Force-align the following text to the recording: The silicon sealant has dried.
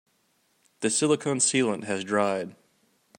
The 0.79 0.89
silicon 0.89 1.37
sealant 1.37 1.83
has 1.83 2.03
dried. 2.03 2.55